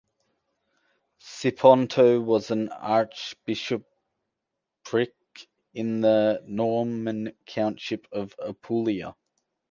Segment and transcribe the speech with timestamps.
[1.19, 3.85] Siponto was an archbishopric
[5.75, 9.15] in the Norman countship of Apulia.